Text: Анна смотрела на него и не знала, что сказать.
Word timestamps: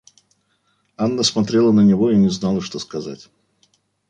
Анна 0.97 1.21
смотрела 1.21 1.71
на 1.71 1.81
него 1.81 2.09
и 2.09 2.15
не 2.15 2.29
знала, 2.29 2.59
что 2.59 2.79
сказать. 2.79 3.29